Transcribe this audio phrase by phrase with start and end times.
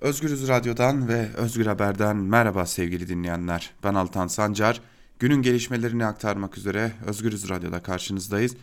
[0.00, 3.70] Özgürüz Radyo'dan ve Özgür Haber'den merhaba sevgili dinleyenler.
[3.84, 4.80] Ben Altan Sancar.
[5.18, 8.56] Günün gelişmelerini aktarmak üzere Özgürüz Radyo'da karşınızdayız.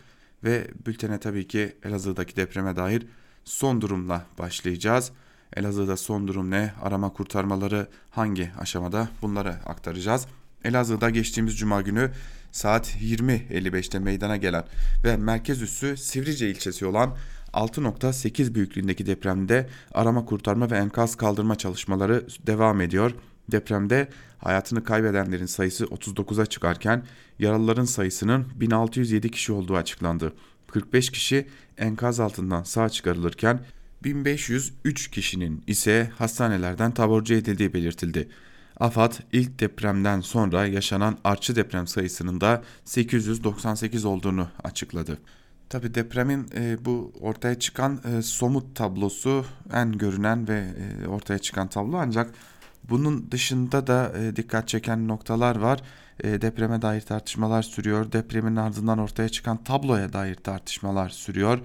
[0.44, 3.06] Ve bültene tabii ki Elazığ'daki depreme dair
[3.44, 5.12] son durumla başlayacağız.
[5.56, 6.74] Elazığ'da son durum ne?
[6.82, 9.08] Arama kurtarmaları hangi aşamada?
[9.22, 10.26] Bunları aktaracağız.
[10.64, 12.10] Elazığ'da geçtiğimiz cuma günü
[12.52, 14.64] saat 20.55'te meydana gelen
[15.04, 17.16] ve merkez üssü Sivrice ilçesi olan
[17.56, 23.12] 6.8 büyüklüğündeki depremde arama kurtarma ve enkaz kaldırma çalışmaları devam ediyor.
[23.50, 27.04] Depremde hayatını kaybedenlerin sayısı 39'a çıkarken
[27.38, 30.32] yaralıların sayısının 1607 kişi olduğu açıklandı.
[30.66, 31.46] 45 kişi
[31.78, 33.60] enkaz altından sağ çıkarılırken
[34.04, 38.28] 1503 kişinin ise hastanelerden taburcu edildiği belirtildi.
[38.80, 45.18] AFAD ilk depremden sonra yaşanan artçı deprem sayısının da 898 olduğunu açıkladı.
[45.68, 50.64] Tabi depremin e, bu ortaya çıkan e, somut tablosu en görünen ve
[51.04, 52.30] e, ortaya çıkan tablo ancak
[52.88, 55.82] bunun dışında da e, dikkat çeken noktalar var.
[56.24, 58.12] E, depreme dair tartışmalar sürüyor.
[58.12, 61.58] Depremin ardından ortaya çıkan tabloya dair tartışmalar sürüyor.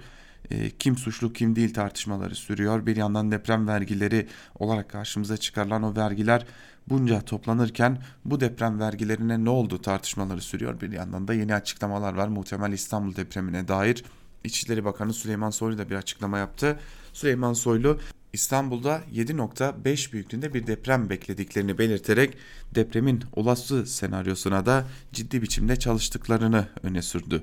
[0.50, 2.86] E, kim suçlu kim değil tartışmaları sürüyor.
[2.86, 6.46] Bir yandan deprem vergileri olarak karşımıza çıkarılan o vergiler
[6.88, 10.80] bunca toplanırken bu deprem vergilerine ne oldu tartışmaları sürüyor.
[10.80, 12.28] Bir yandan da yeni açıklamalar var.
[12.28, 14.04] Muhtemel İstanbul depremine dair
[14.44, 16.78] İçişleri Bakanı Süleyman Soylu da bir açıklama yaptı.
[17.12, 17.98] Süleyman Soylu
[18.32, 22.36] İstanbul'da 7.5 büyüklüğünde bir deprem beklediklerini belirterek
[22.74, 27.42] depremin olası senaryosuna da ciddi biçimde çalıştıklarını öne sürdü.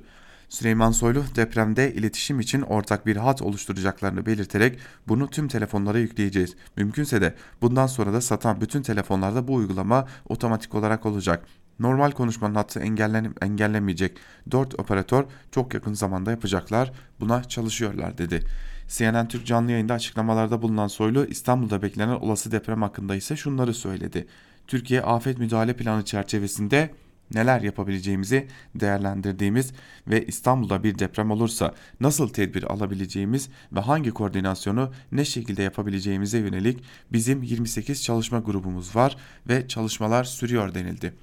[0.49, 6.55] Süleyman Soylu depremde iletişim için ortak bir hat oluşturacaklarını belirterek bunu tüm telefonlara yükleyeceğiz.
[6.75, 11.45] Mümkünse de bundan sonra da satan bütün telefonlarda bu uygulama otomatik olarak olacak.
[11.79, 14.17] Normal konuşmanın hattı engellen engellemeyecek.
[14.51, 16.91] 4 operatör çok yakın zamanda yapacaklar.
[17.19, 18.43] Buna çalışıyorlar dedi.
[18.87, 24.27] CNN Türk canlı yayında açıklamalarda bulunan Soylu İstanbul'da beklenen olası deprem hakkında ise şunları söyledi.
[24.67, 26.89] Türkiye afet müdahale planı çerçevesinde
[27.33, 29.73] neler yapabileceğimizi değerlendirdiğimiz
[30.07, 36.83] ve İstanbul'da bir deprem olursa nasıl tedbir alabileceğimiz ve hangi koordinasyonu ne şekilde yapabileceğimize yönelik
[37.11, 39.17] bizim 28 çalışma grubumuz var
[39.47, 41.13] ve çalışmalar sürüyor denildi.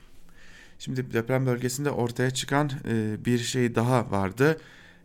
[0.78, 4.58] Şimdi deprem bölgesinde ortaya çıkan e, bir şey daha vardı.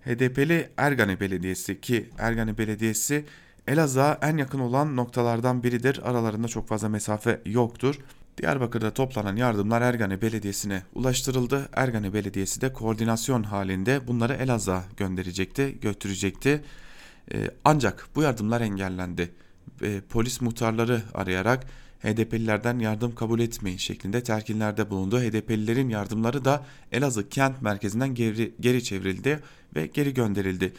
[0.05, 3.25] HDP'li Ergane Belediyesi ki Ergane Belediyesi
[3.67, 6.09] Elazığ'a en yakın olan noktalardan biridir.
[6.09, 7.99] Aralarında çok fazla mesafe yoktur.
[8.37, 11.69] Diyarbakır'da toplanan yardımlar Ergane Belediyesi'ne ulaştırıldı.
[11.73, 16.63] Ergane Belediyesi de koordinasyon halinde bunları Elazığ'a gönderecekti, götürecekti.
[17.33, 19.31] Ee, ancak bu yardımlar engellendi.
[20.09, 21.67] Polis muhtarları arayarak
[22.03, 25.19] HDP'lilerden yardım kabul etmeyin şeklinde telkinlerde bulundu.
[25.19, 29.39] HDP'lilerin yardımları da Elazığ kent merkezinden geri, geri çevrildi
[29.75, 30.73] ve geri gönderildi.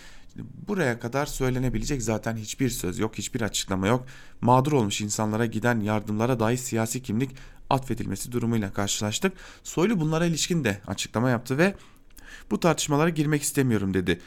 [0.69, 4.07] Buraya kadar söylenebilecek zaten hiçbir söz yok, hiçbir açıklama yok.
[4.41, 7.31] Mağdur olmuş insanlara giden yardımlara dair siyasi kimlik
[7.71, 9.33] atfedilmesi durumuyla karşılaştık.
[9.63, 11.75] Soylu bunlara ilişkin de açıklama yaptı ve
[12.51, 14.21] bu tartışmalara girmek istemiyorum dedi.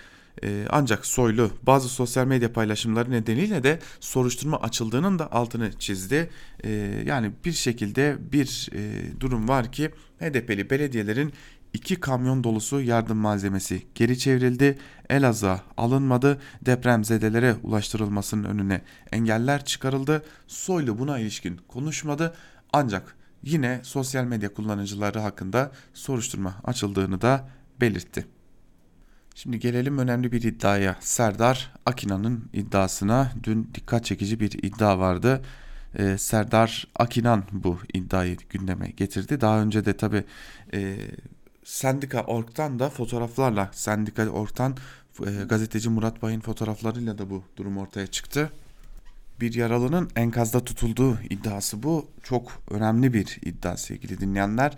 [0.44, 6.30] Ee, ancak Soylu bazı sosyal medya paylaşımları nedeniyle de soruşturma açıldığının da altını çizdi.
[6.64, 6.70] Ee,
[7.06, 11.34] yani bir şekilde bir e, durum var ki HDP'li belediyelerin
[11.76, 14.78] iki kamyon dolusu yardım malzemesi geri çevrildi.
[15.10, 16.42] Elazığ alınmadı.
[16.66, 18.82] Depremzedelere ulaştırılmasının önüne
[19.12, 20.24] engeller çıkarıldı.
[20.48, 22.34] Soylu buna ilişkin konuşmadı.
[22.74, 27.50] Ancak yine sosyal medya kullanıcıları hakkında soruşturma açıldığını da
[27.82, 28.26] belirtti.
[29.36, 30.96] Şimdi gelelim önemli bir iddiaya.
[31.00, 35.42] Serdar Akinan'ın iddiasına dün dikkat çekici bir iddia vardı.
[35.98, 39.42] Ee, Serdar Akinan bu iddiayı gündeme getirdi.
[39.42, 40.24] Daha önce de tabi
[40.74, 40.98] e,
[41.66, 44.78] Sendika Org'dan da fotoğraflarla Sendika Org'dan
[45.28, 48.52] e, gazeteci Murat Bay'ın fotoğraflarıyla da bu durum ortaya çıktı.
[49.40, 52.08] Bir yaralının enkazda tutulduğu iddiası bu.
[52.24, 54.78] Çok önemli bir iddia sevgili dinleyenler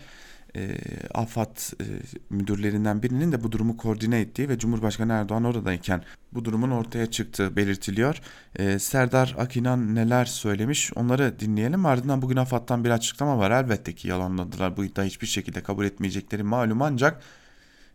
[0.56, 0.78] e,
[1.14, 1.86] AFAD e,
[2.30, 6.04] müdürlerinden birinin de bu durumu koordine ettiği ve Cumhurbaşkanı Erdoğan oradayken
[6.34, 8.22] bu durumun ortaya çıktığı belirtiliyor.
[8.56, 11.86] E, Serdar Akinan neler söylemiş onları dinleyelim.
[11.86, 13.52] Ardından bugün AFAD'dan bir açıklama var.
[13.52, 14.78] Elbette ki yalanladılar.
[14.78, 17.22] Bu iddiayı hiçbir şekilde kabul etmeyecekleri malum ancak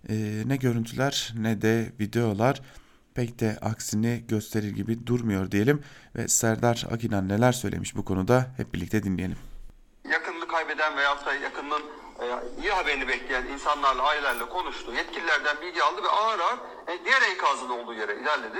[0.09, 2.61] e, ne görüntüler ne de videolar
[3.15, 5.81] pek de aksini gösterir gibi durmuyor diyelim.
[6.17, 9.52] Ve Serdar Akinan neler söylemiş bu konuda hep birlikte dinleyelim.
[10.73, 11.83] Kaybeden veya da yakınının
[12.21, 12.25] e,
[12.63, 14.93] iyi haberini bekleyen insanlarla, ailelerle konuştu.
[14.95, 16.59] Yetkililerden bilgi aldı ve ağır ağır
[16.89, 18.59] e, diğer enkazın olduğu yere ilerledi.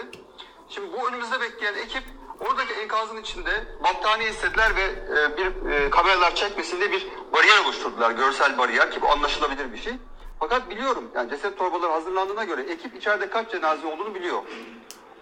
[0.69, 2.03] Şimdi bu önümüzde bekleyen ekip
[2.41, 3.51] oradaki enkazın içinde
[3.85, 8.11] battaniye istediler ve e, bir kameralar çekmesin diye bir bariyer oluşturdular.
[8.11, 9.95] Görsel bariyer ki bu anlaşılabilir bir şey.
[10.41, 14.43] Fakat biliyorum yani ceset torbaları hazırlandığına göre ekip içeride kaç cenaze olduğunu biliyor.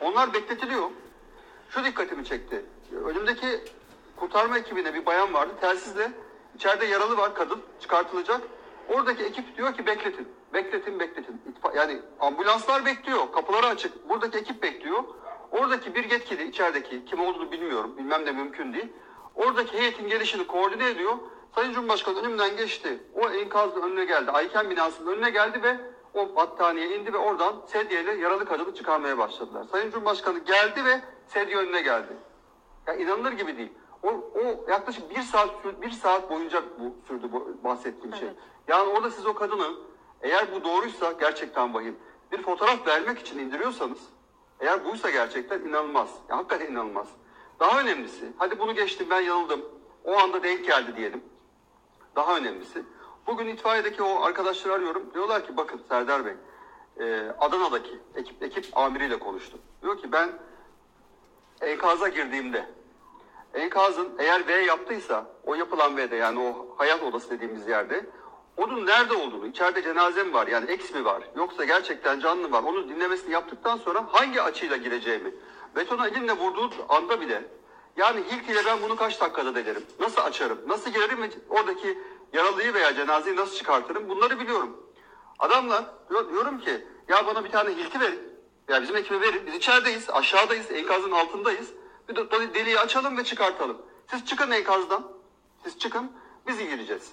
[0.01, 0.91] Onlar bekletiliyor.
[1.71, 2.65] Şu dikkatimi çekti.
[3.05, 3.65] Önümdeki
[4.17, 5.53] kurtarma ekibine bir bayan vardı.
[5.61, 6.13] Telsizle
[6.55, 8.41] içeride yaralı var kadın çıkartılacak.
[8.89, 10.29] Oradaki ekip diyor ki bekletin.
[10.55, 11.43] Bekletin bekletin.
[11.53, 13.33] İtfa- Yani ambulanslar bekliyor.
[13.33, 14.09] Kapıları açık.
[14.09, 15.05] Buradaki ekip bekliyor.
[15.51, 17.95] Oradaki bir yetkili içerideki kim olduğunu bilmiyorum.
[17.99, 18.89] Bilmem de mümkün değil.
[19.35, 21.13] Oradaki heyetin gelişini koordine ediyor.
[21.55, 22.99] Sayın Cumhurbaşkanı önümden geçti.
[23.15, 24.31] O enkazın önüne geldi.
[24.31, 25.77] Ayken binasının önüne geldi ve
[26.15, 29.67] o battaniye indi ve oradan sedyeyle yaralı kadını çıkarmaya başladılar.
[29.73, 32.13] Sayın Cumhurbaşkanı geldi ve sedye önüne geldi.
[32.87, 33.73] Ya inanılır gibi değil.
[34.03, 35.51] O, o yaklaşık bir saat
[35.83, 38.29] bir saat boyunca bu sürdü bu bahsettiğim şey.
[38.69, 39.77] Yani orada siz o kadını
[40.23, 41.97] eğer bu doğruysa gerçekten vahim.
[42.33, 43.99] Bir fotoğraf vermek için indiriyorsanız
[44.61, 46.09] eğer buysa gerçekten inanılmaz.
[46.29, 47.07] Ya hakikaten inanılmaz.
[47.61, 49.65] Daha önemlisi, hadi bunu geçtim ben yanıldım.
[50.05, 51.25] O anda denk geldi diyelim.
[52.17, 52.83] Daha önemlisi,
[53.27, 55.15] bugün itfaiyedeki o arkadaşları arıyorum.
[55.15, 56.35] Diyorlar ki bakın Serdar Bey,
[57.01, 59.61] e, Adana'daki ekip, ekip amiriyle konuştum.
[59.83, 60.31] Diyor ki ben
[61.61, 62.67] enkaza girdiğimde
[63.55, 68.07] enkazın eğer V yaptıysa o yapılan V'de yani o hayat odası dediğimiz yerde
[68.57, 72.63] onun nerede olduğunu, içeride cenaze mi var yani eks mi var yoksa gerçekten canlı var
[72.63, 75.35] onu dinlemesini yaptıktan sonra hangi açıyla gireceğimi
[75.77, 77.43] betona elimle vurduğu anda bile
[77.97, 81.99] yani Hilt ile ben bunu kaç dakikada delerim, nasıl açarım, nasıl girerim ve oradaki
[82.33, 84.77] yaralıyı veya cenazeyi nasıl çıkartırım bunları biliyorum.
[85.39, 88.21] Adamlar diyor- diyorum ki ya bana bir tane hilti verin.
[88.69, 89.47] Ya bizim ekibe verin.
[89.47, 91.71] Biz içerideyiz, aşağıdayız, enkazın altındayız.
[92.11, 93.77] Bir de de- deliği açalım ve çıkartalım.
[94.11, 95.03] Siz çıkın enkazdan.
[95.65, 96.13] Siz çıkın,
[96.47, 97.13] biz gireceğiz.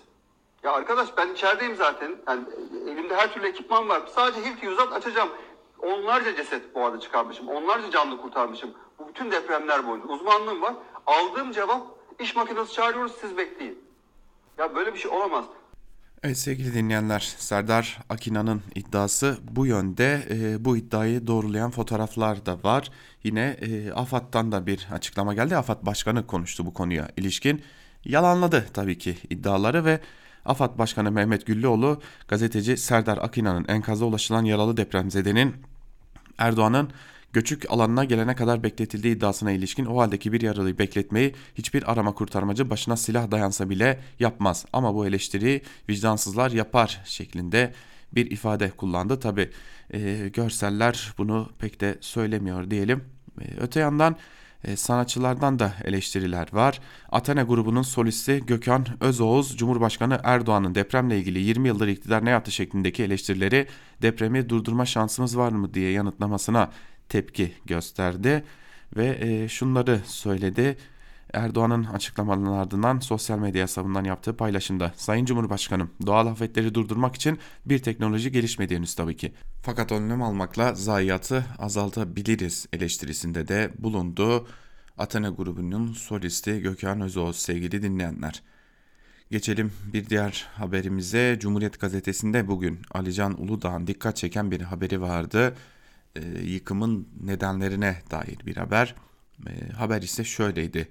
[0.64, 2.16] Ya arkadaş ben içerideyim zaten.
[2.28, 2.44] Yani
[2.86, 4.02] elimde her türlü ekipman var.
[4.16, 5.30] Sadece hilti uzat açacağım.
[5.80, 7.48] Onlarca ceset bu arada çıkarmışım.
[7.48, 8.74] Onlarca canlı kurtarmışım.
[9.00, 10.08] Bu bütün depremler boyunca.
[10.08, 10.74] Uzmanlığım var.
[11.08, 11.82] Aldığım cevap
[12.20, 13.84] iş makinesi çağırıyoruz siz bekleyin.
[14.58, 15.46] Ya böyle bir şey olamaz.
[16.24, 20.28] Evet sevgili dinleyenler, Serdar Akina'nın iddiası bu yönde.
[20.30, 22.92] E, bu iddiayı doğrulayan fotoğraflar da var.
[23.24, 25.58] Yine e, AFAD'dan da bir açıklama geldi.
[25.58, 27.62] AFAD Başkanı konuştu bu konuya ilişkin.
[28.06, 30.00] Yalanladı tabii ki iddiaları ve
[30.46, 35.56] AFAD Başkanı Mehmet Güllüoğlu gazeteci Serdar Akina'nın enkaza ulaşılan yaralı depremzedenin
[36.38, 36.90] Erdoğan'ın
[37.34, 42.70] göçük alanına gelene kadar bekletildiği iddiasına ilişkin o haldeki bir yaralıyı bekletmeyi hiçbir arama kurtarmacı
[42.70, 44.66] başına silah dayansa bile yapmaz.
[44.74, 47.74] Ama bu eleştiriyi vicdansızlar yapar şeklinde
[48.16, 49.20] bir ifade kullandı.
[49.20, 49.50] Tabi
[50.34, 53.04] görseller bunu pek de söylemiyor diyelim.
[53.42, 54.16] E, öte yandan
[54.64, 56.80] e, sanatçılardan da eleştiriler var.
[57.12, 63.04] Athena grubunun solisti Gökhan Özoğuz, Cumhurbaşkanı Erdoğan'ın depremle ilgili 20 yıldır iktidar ne yaptı şeklindeki
[63.04, 63.68] eleştirileri
[64.02, 66.70] depremi durdurma şansımız var mı diye yanıtlamasına
[67.10, 68.44] tepki gösterdi
[68.98, 70.78] ve e, şunları söyledi.
[71.34, 77.80] Erdoğan'ın açıklamalarının ardından sosyal medya hesabından yaptığı paylaşımda Sayın Cumhurbaşkanım doğal afetleri durdurmak için bir
[77.80, 79.34] teknoloji gelişmedi henüz tabii ki.
[79.62, 84.48] Fakat önlem almakla zayiatı azaltabiliriz eleştirisinde de bulundu.
[84.98, 88.44] Athena grubunun solisti Gökhan Özoğuz sevgili dinleyenler.
[89.32, 91.38] Geçelim bir diğer haberimize.
[91.40, 95.56] Cumhuriyet gazetesinde bugün Alican Uludağ'ın dikkat çeken bir haberi vardı.
[96.18, 98.96] E, yıkımın nedenlerine dair bir haber.
[99.48, 100.88] E, haber ise şöyleydi.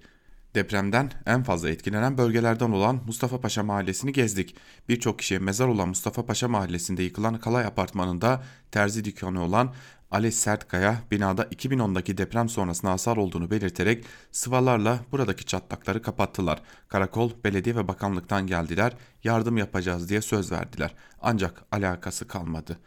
[0.55, 4.57] Depremden en fazla etkilenen bölgelerden olan Mustafa Paşa Mahallesi'ni gezdik.
[4.89, 9.75] Birçok kişiye mezar olan Mustafa Paşa Mahallesi'nde yıkılan Kalay Apartmanı'nda terzi dükkanı olan
[10.11, 16.63] Ali Sertkaya binada 2010'daki deprem sonrasında hasar olduğunu belirterek sıvalarla buradaki çatlakları kapattılar.
[16.89, 18.93] Karakol, belediye ve bakanlıktan geldiler,
[19.25, 20.95] yardım yapacağız diye söz verdiler.
[21.23, 22.79] Ancak alakası kalmadı.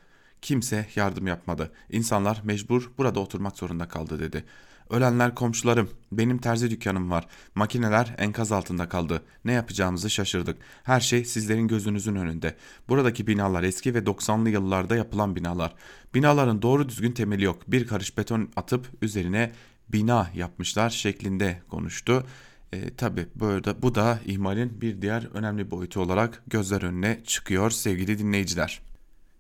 [0.42, 1.72] Kimse yardım yapmadı.
[1.90, 4.46] İnsanlar mecbur burada oturmak zorunda kaldı dedi.
[4.90, 5.90] Ölenler komşularım.
[6.12, 7.28] Benim terzi dükkanım var.
[7.56, 9.22] Makineler enkaz altında kaldı.
[9.46, 10.58] Ne yapacağımızı şaşırdık.
[10.84, 12.56] Her şey sizlerin gözünüzün önünde.
[12.90, 15.76] Buradaki binalar eski ve 90'lı yıllarda yapılan binalar.
[16.14, 17.72] Binaların doğru düzgün temeli yok.
[17.72, 19.52] Bir karış beton atıp üzerine
[19.90, 22.26] bina yapmışlar şeklinde konuştu.
[22.74, 28.20] E, Tabi böyle bu da ihmalin bir diğer önemli boyutu olarak gözler önüne çıkıyor sevgili
[28.20, 28.89] dinleyiciler.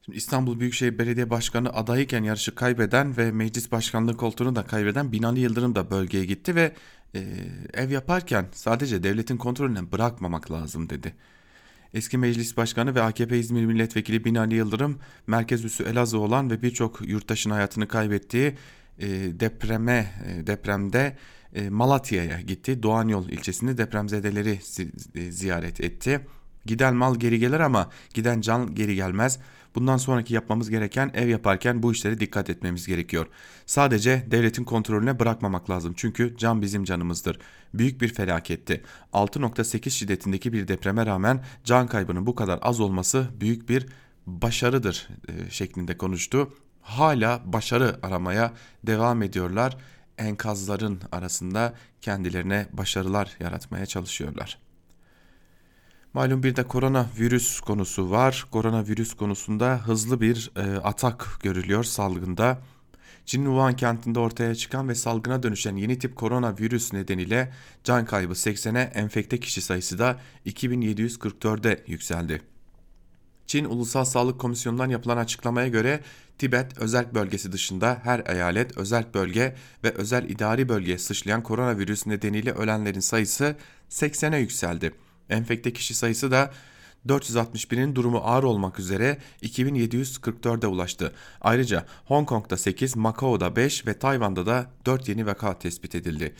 [0.05, 5.39] Şimdi İstanbul Büyükşehir Belediye Başkanı adayken yarışı kaybeden ve meclis başkanlığı koltuğunu da kaybeden Binali
[5.39, 6.73] Yıldırım da bölgeye gitti ve
[7.15, 7.19] e,
[7.73, 11.15] ev yaparken sadece devletin kontrolüne bırakmamak lazım dedi.
[11.93, 17.09] Eski meclis başkanı ve AKP İzmir Milletvekili Binali Yıldırım merkez üssü Elazığ olan ve birçok
[17.09, 18.55] yurttaşın hayatını kaybettiği
[18.99, 19.07] e,
[19.39, 21.17] depreme e, depremde
[21.55, 22.83] e, Malatya'ya gitti.
[22.83, 26.21] Doğan Yol ilçesinde depremzedeleri zi- e, ziyaret etti.
[26.65, 29.39] Giden mal geri gelir ama giden can geri gelmez.
[29.75, 33.27] Bundan sonraki yapmamız gereken ev yaparken bu işlere dikkat etmemiz gerekiyor.
[33.65, 37.39] Sadece devletin kontrolüne bırakmamak lazım çünkü can bizim canımızdır.
[37.73, 38.83] Büyük bir felaketti.
[39.13, 43.85] 6.8 şiddetindeki bir depreme rağmen can kaybının bu kadar az olması büyük bir
[44.27, 46.53] başarıdır e, şeklinde konuştu.
[46.81, 49.77] Hala başarı aramaya devam ediyorlar.
[50.17, 54.68] enkazların arasında kendilerine başarılar yaratmaya çalışıyorlar.
[56.13, 58.45] Malum bir de koronavirüs konusu var.
[58.51, 62.61] Koronavirüs konusunda hızlı bir e, atak görülüyor salgında.
[63.25, 68.81] Çin'in Wuhan kentinde ortaya çıkan ve salgına dönüşen yeni tip koronavirüs nedeniyle can kaybı 80'e
[68.81, 72.41] enfekte kişi sayısı da 2744'e yükseldi.
[73.47, 75.99] Çin Ulusal Sağlık Komisyonu'ndan yapılan açıklamaya göre
[76.37, 82.51] Tibet özel bölgesi dışında her eyalet, özel bölge ve özel idari bölgeye sıçrayan koronavirüs nedeniyle
[82.51, 83.55] ölenlerin sayısı
[83.89, 84.93] 80'e yükseldi.
[85.29, 86.51] Enfekte kişi sayısı da
[87.07, 91.13] 461'in durumu ağır olmak üzere 2744'e ulaştı.
[91.41, 96.35] Ayrıca Hong Kong'da 8, Macao'da 5 ve Tayvan'da da 4 yeni vaka tespit edildi.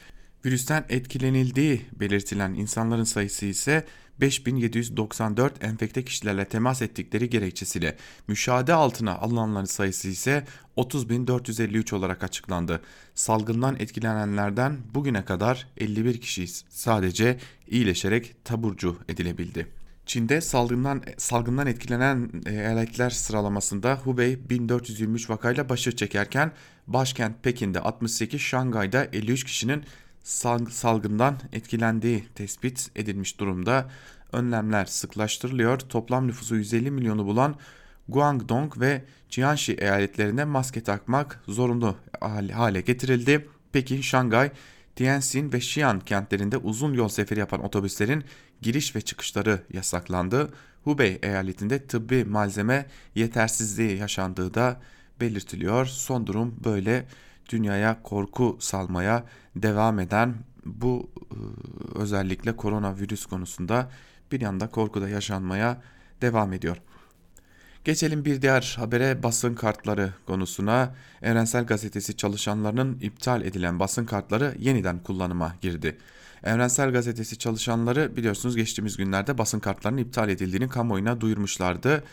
[0.46, 3.86] Virüsten etkilenildiği belirtilen insanların sayısı ise
[4.22, 10.43] 5794 enfekte kişilerle temas ettikleri gerekçesiyle müşahede altına alınanların sayısı ise
[10.77, 12.81] 30453 olarak açıklandı.
[13.15, 19.67] Salgından etkilenenlerden bugüne kadar 51 kişi sadece iyileşerek taburcu edilebildi.
[20.05, 26.51] Çin'de salgından salgından etkilenen e, eyaletler sıralamasında Hubei 1423 vakayla başı çekerken
[26.88, 29.84] başkent Pekin'de 68, Şangay'da 53 kişinin
[30.23, 33.89] salgından etkilendiği tespit edilmiş durumda.
[34.31, 35.79] Önlemler sıklaştırılıyor.
[35.79, 37.55] Toplam nüfusu 150 milyonu bulan
[38.09, 41.95] Guangdong ve Jiangxi eyaletlerinde maske takmak zorunlu
[42.53, 43.49] hale getirildi.
[43.71, 44.51] Pekin, Şangay,
[44.95, 48.23] Tianjin ve Xi'an kentlerinde uzun yol seferi yapan otobüslerin
[48.61, 50.53] giriş ve çıkışları yasaklandı.
[50.83, 52.85] Hubei eyaletinde tıbbi malzeme
[53.15, 54.81] yetersizliği yaşandığı da
[55.21, 55.85] belirtiliyor.
[55.85, 57.05] Son durum böyle
[57.50, 59.24] dünyaya korku salmaya
[59.56, 63.91] devam eden bu ıı, özellikle koronavirüs konusunda
[64.32, 65.82] bir yanda korku da yaşanmaya
[66.22, 66.77] devam ediyor.
[67.84, 70.96] Geçelim bir diğer habere basın kartları konusuna.
[71.22, 75.98] Evrensel Gazetesi çalışanlarının iptal edilen basın kartları yeniden kullanıma girdi.
[76.44, 82.03] Evrensel Gazetesi çalışanları biliyorsunuz geçtiğimiz günlerde basın kartlarının iptal edildiğini kamuoyuna duyurmuşlardı.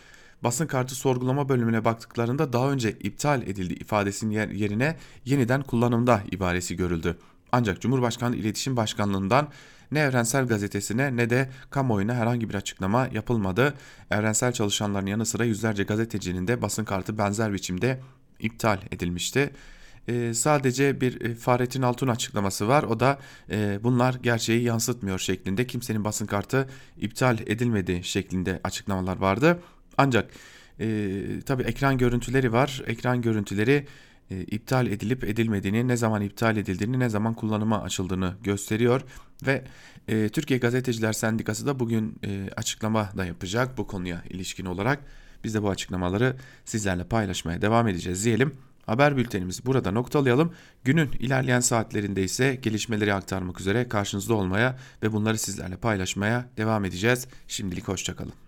[0.44, 7.18] Basın kartı sorgulama bölümüne baktıklarında daha önce iptal edildi ifadesinin yerine yeniden kullanımda ibaresi görüldü.
[7.52, 9.48] Ancak Cumhurbaşkanı İletişim Başkanlığından
[9.92, 13.74] ne Evrensel Gazetesi'ne ne de kamuoyuna herhangi bir açıklama yapılmadı.
[14.10, 18.00] Evrensel çalışanların yanı sıra yüzlerce gazetecinin de basın kartı benzer biçimde
[18.40, 19.50] iptal edilmişti.
[20.08, 22.82] Ee, sadece bir e, Fahrettin Altun açıklaması var.
[22.82, 23.18] O da
[23.50, 29.58] e, bunlar gerçeği yansıtmıyor şeklinde kimsenin basın kartı iptal edilmedi şeklinde açıklamalar vardı.
[29.98, 30.30] Ancak
[30.80, 32.82] e, tabi ekran görüntüleri var.
[32.86, 33.86] Ekran görüntüleri
[34.30, 39.02] e, iptal edilip edilmediğini, ne zaman iptal edildiğini, ne zaman kullanıma açıldığını gösteriyor
[39.46, 39.64] ve
[40.08, 45.00] e, Türkiye Gazeteciler Sendikası da bugün e, açıklama da yapacak bu konuya ilişkin olarak.
[45.44, 48.54] Biz de bu açıklamaları sizlerle paylaşmaya devam edeceğiz diyelim.
[48.86, 50.52] Haber bültenimizi burada noktalayalım.
[50.84, 57.26] Günün ilerleyen saatlerinde ise gelişmeleri aktarmak üzere karşınızda olmaya ve bunları sizlerle paylaşmaya devam edeceğiz.
[57.48, 58.45] Şimdilik hoşçakalın.